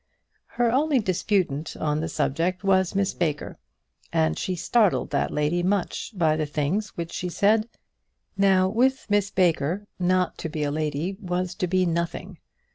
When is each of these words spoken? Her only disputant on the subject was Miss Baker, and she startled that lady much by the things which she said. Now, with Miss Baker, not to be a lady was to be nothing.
Her 0.57 0.71
only 0.71 0.97
disputant 0.97 1.77
on 1.77 1.99
the 1.99 2.09
subject 2.09 2.63
was 2.63 2.95
Miss 2.95 3.13
Baker, 3.13 3.59
and 4.11 4.35
she 4.35 4.55
startled 4.55 5.11
that 5.11 5.29
lady 5.29 5.61
much 5.61 6.11
by 6.17 6.35
the 6.35 6.47
things 6.47 6.87
which 6.97 7.13
she 7.13 7.29
said. 7.29 7.69
Now, 8.35 8.67
with 8.67 9.05
Miss 9.11 9.29
Baker, 9.29 9.85
not 9.99 10.39
to 10.39 10.49
be 10.49 10.63
a 10.63 10.71
lady 10.71 11.17
was 11.21 11.53
to 11.53 11.67
be 11.67 11.85
nothing. 11.85 12.39